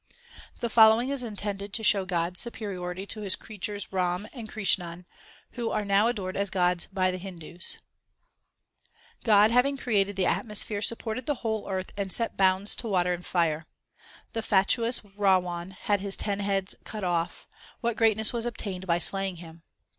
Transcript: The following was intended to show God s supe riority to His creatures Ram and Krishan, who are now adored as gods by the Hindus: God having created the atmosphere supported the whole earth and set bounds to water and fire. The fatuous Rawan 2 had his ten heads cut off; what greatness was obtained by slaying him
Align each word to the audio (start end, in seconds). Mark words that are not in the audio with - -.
The 0.61 0.69
following 0.71 1.09
was 1.09 1.21
intended 1.21 1.73
to 1.73 1.83
show 1.83 2.05
God 2.05 2.35
s 2.35 2.41
supe 2.41 2.55
riority 2.55 3.07
to 3.09 3.21
His 3.21 3.35
creatures 3.35 3.93
Ram 3.93 4.27
and 4.33 4.49
Krishan, 4.49 5.05
who 5.51 5.69
are 5.69 5.85
now 5.85 6.07
adored 6.07 6.35
as 6.35 6.49
gods 6.49 6.87
by 6.91 7.11
the 7.11 7.19
Hindus: 7.19 7.77
God 9.23 9.51
having 9.51 9.77
created 9.77 10.15
the 10.15 10.25
atmosphere 10.25 10.81
supported 10.81 11.27
the 11.27 11.45
whole 11.45 11.69
earth 11.69 11.91
and 11.95 12.11
set 12.11 12.35
bounds 12.35 12.75
to 12.77 12.87
water 12.87 13.13
and 13.13 13.23
fire. 13.27 13.67
The 14.33 14.41
fatuous 14.41 15.01
Rawan 15.01 15.67
2 15.67 15.73
had 15.81 15.99
his 15.99 16.17
ten 16.17 16.39
heads 16.39 16.73
cut 16.83 17.03
off; 17.03 17.47
what 17.81 17.95
greatness 17.95 18.33
was 18.33 18.47
obtained 18.47 18.87
by 18.87 18.97
slaying 18.97 19.35
him 19.35 19.61